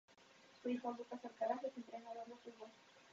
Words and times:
Su 0.63 0.67
hijo, 0.67 0.95
Lucas 0.97 1.23
Alcaraz, 1.23 1.63
es 1.63 1.77
entrenador 1.77 2.25
de 2.25 2.33
fútbol. 2.43 2.71